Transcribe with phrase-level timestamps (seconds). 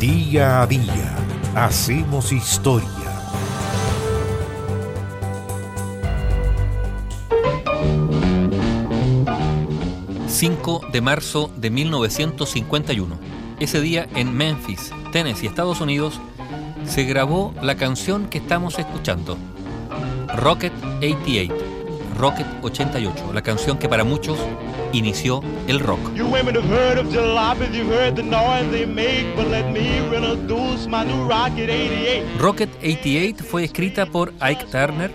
[0.00, 1.16] Día a día
[1.56, 2.88] hacemos historia.
[10.28, 13.18] ...5 de marzo de 1951...
[13.58, 16.20] ...ese día en Memphis, Tennessee, Estados Unidos...
[16.86, 19.36] ...se grabó la canción que estamos escuchando...
[20.36, 21.54] ...Rocket 88...
[22.16, 23.32] ...Rocket 88...
[23.34, 24.38] ¿La canción que para muchos
[24.92, 26.00] inició el rock.
[32.38, 35.12] Rocket 88 fue escrita por Ike Turner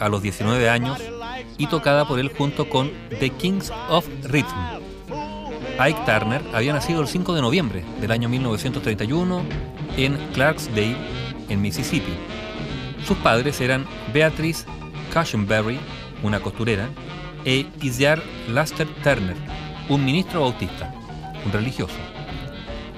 [0.00, 1.00] a los 19 años
[1.58, 4.76] y tocada por él junto con The Kings of Rhythm.
[5.78, 9.42] Ike Turner había nacido el 5 de noviembre del año 1931
[9.96, 10.96] en Clarksdale,
[11.48, 12.12] en Mississippi.
[13.06, 14.64] Sus padres eran Beatrice
[15.12, 15.78] Cushenberry,
[16.22, 16.88] una costurera,
[17.46, 19.36] e Isyar Laster Turner,
[19.88, 20.92] un ministro bautista,
[21.44, 21.94] un religioso.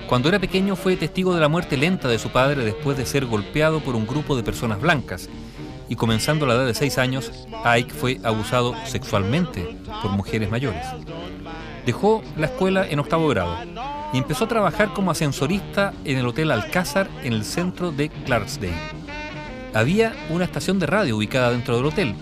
[0.08, 3.26] Cuando era pequeño fue testigo de la muerte lenta de su padre después de ser
[3.26, 5.28] golpeado por un grupo de personas blancas
[5.90, 7.30] y comenzando la edad de 6 años,
[7.62, 10.86] Ike fue abusado sexualmente por mujeres mayores.
[11.84, 13.54] Dejó la escuela en octavo grado
[14.14, 18.72] y empezó a trabajar como ascensorista en el Hotel Alcázar en el centro de Clarksdale.
[19.74, 22.14] Había una estación de radio ubicada dentro del hotel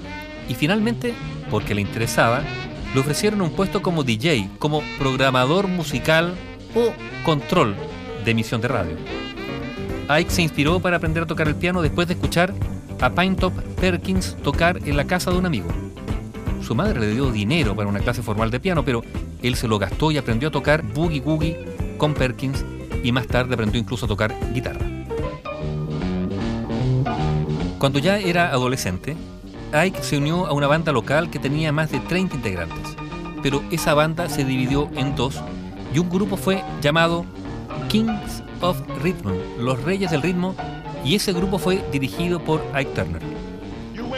[0.48, 1.14] y finalmente
[1.50, 2.42] porque le interesaba,
[2.94, 6.34] le ofrecieron un puesto como DJ, como programador musical
[6.75, 6.92] o
[7.25, 7.75] control
[8.25, 8.97] de emisión de radio.
[10.08, 12.55] Ike se inspiró para aprender a tocar el piano después de escuchar
[13.00, 15.69] a Top Perkins tocar en la casa de un amigo.
[16.62, 19.02] Su madre le dio dinero para una clase formal de piano, pero
[19.42, 21.56] él se lo gastó y aprendió a tocar boogie woogie
[21.98, 22.64] con Perkins
[23.02, 24.84] y más tarde aprendió incluso a tocar guitarra.
[27.78, 29.17] Cuando ya era adolescente,
[29.72, 32.97] Ike se unió a una banda local que tenía más de 30 integrantes,
[33.42, 35.41] pero esa banda se dividió en dos
[35.95, 37.25] y un grupo fue llamado
[37.89, 40.55] Kings of Rhythm, los Reyes del Ritmo,
[41.05, 43.23] y ese grupo fue dirigido por Ike Turner.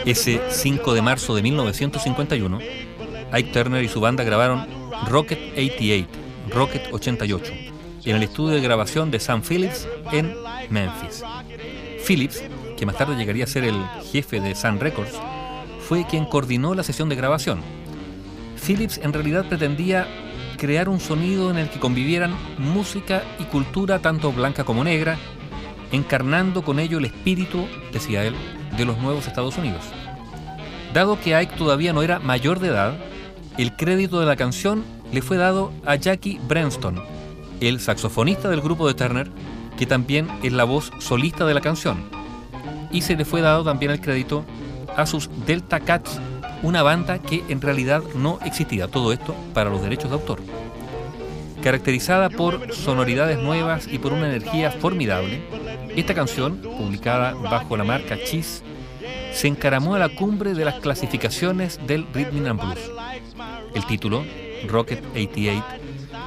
[0.05, 2.59] Ese 5 de marzo de 1951,
[3.31, 4.65] Ike Turner y su banda grabaron
[5.07, 6.07] Rocket 88,
[6.49, 7.53] Rocket 88,
[8.05, 10.33] en el estudio de grabación de Sam Phillips en
[10.69, 11.23] Memphis.
[12.05, 12.43] Phillips,
[12.77, 15.13] que más tarde llegaría a ser el jefe de Sun Records,
[15.89, 17.61] fue quien coordinó la sesión de grabación.
[18.63, 20.05] Phillips en realidad pretendía
[20.55, 25.17] crear un sonido en el que convivieran música y cultura tanto blanca como negra,
[25.91, 28.35] encarnando con ello el espíritu, decía él,
[28.77, 29.81] de los nuevos Estados Unidos.
[30.93, 32.93] Dado que Ike todavía no era mayor de edad,
[33.57, 37.01] el crédito de la canción le fue dado a Jackie Brenston,
[37.61, 39.31] el saxofonista del grupo de Turner,
[39.75, 42.03] que también es la voz solista de la canción.
[42.91, 44.45] Y se le fue dado también el crédito
[45.01, 46.19] a sus Delta Cats,
[46.63, 48.87] una banda que en realidad no existía.
[48.87, 50.39] Todo esto para los derechos de autor.
[51.63, 55.41] Caracterizada por sonoridades nuevas y por una energía formidable,
[55.95, 58.63] esta canción, publicada bajo la marca Cheese,
[59.33, 62.91] se encaramó a la cumbre de las clasificaciones del Rhythm and Blues.
[63.73, 64.23] El título,
[64.67, 65.63] Rocket 88,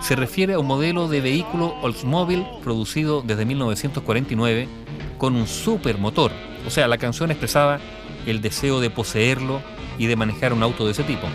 [0.02, 4.68] se refiere a un modelo de vehículo Oldsmobile producido desde 1949
[5.16, 6.32] con un supermotor.
[6.66, 7.78] O sea, la canción expresaba
[8.26, 9.60] el deseo de poseerlo
[9.98, 11.26] y de manejar un auto de ese tipo.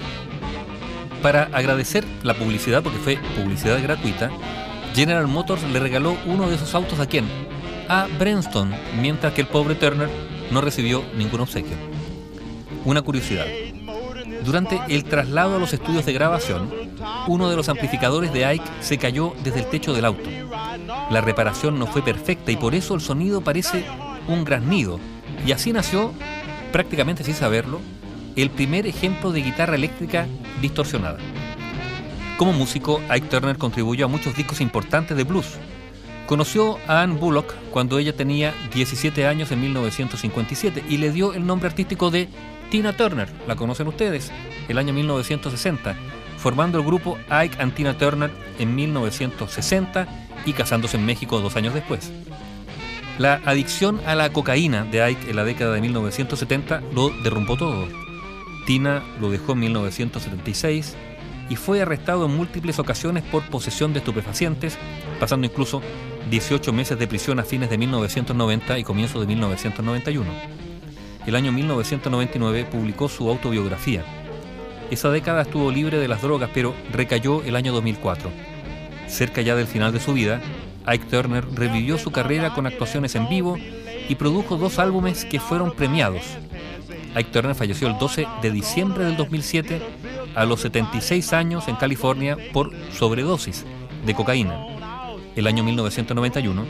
[1.22, 4.30] Para agradecer la publicidad, porque fue publicidad gratuita,
[4.94, 7.26] General Motors le regaló uno de esos autos a quién?
[7.90, 10.10] A Brenston, mientras que el pobre Turner
[10.52, 11.76] no recibió ningún obsequio.
[12.86, 13.46] Una curiosidad.
[14.44, 16.72] Durante el traslado a los estudios de grabación,
[17.28, 20.30] uno de los amplificadores de Ike se cayó desde el techo del auto.
[21.10, 23.84] La reparación no fue perfecta y por eso el sonido parece
[24.28, 25.00] un graznido.
[25.46, 26.14] Y así nació
[26.72, 27.80] prácticamente sin saberlo,
[28.36, 30.28] el primer ejemplo de guitarra eléctrica
[30.62, 31.18] distorsionada.
[32.38, 35.58] Como músico, Ike Turner contribuyó a muchos discos importantes de blues.
[36.28, 41.46] Conoció a Anne Bullock cuando ella tenía 17 años en 1957 y le dio el
[41.48, 42.30] nombre artístico de
[42.70, 44.32] Tina Turner, la conocen ustedes,
[44.68, 45.96] el año 1960,
[46.38, 48.30] formando el grupo Ike and Tina Turner
[48.60, 50.08] en 1960
[50.46, 52.12] y casándose en México dos años después.
[53.18, 57.88] La adicción a la cocaína de Ike en la década de 1970 lo derrumbó todo.
[58.68, 60.96] Tina lo dejó en 1976
[61.50, 64.78] y fue arrestado en múltiples ocasiones por posesión de estupefacientes,
[65.20, 65.82] pasando incluso
[66.30, 70.30] 18 meses de prisión a fines de 1990 y comienzo de 1991.
[71.26, 74.04] El año 1999 publicó su autobiografía.
[74.92, 78.30] Esa década estuvo libre de las drogas, pero recayó el año 2004.
[79.08, 80.40] Cerca ya del final de su vida,
[80.88, 83.58] Ike Turner revivió su carrera con actuaciones en vivo
[84.10, 86.24] y produjo dos álbumes que fueron premiados.
[87.14, 89.82] Ike Turner falleció el 12 de diciembre del 2007
[90.34, 93.66] a los 76 años en California por sobredosis
[94.06, 94.66] de cocaína.
[95.36, 96.66] El año 1991,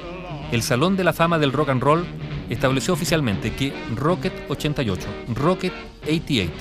[0.51, 2.05] el Salón de la Fama del Rock and Roll
[2.49, 5.73] estableció oficialmente que Rocket 88, Rocket
[6.03, 6.51] 88,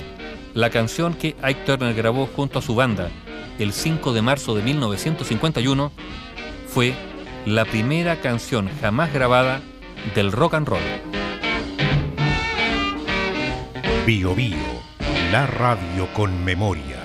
[0.53, 3.09] la canción que Ike Turner grabó junto a su banda
[3.57, 5.91] el 5 de marzo de 1951,
[6.67, 6.93] fue
[7.47, 9.61] la primera canción jamás grabada
[10.13, 10.81] del rock and roll.
[14.05, 14.57] Bio Bio,
[15.31, 16.96] la radio con memoria.